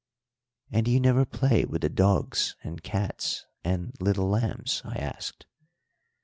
[0.71, 5.45] "And do you never play with the dogs and cats and little lambs?" I asked.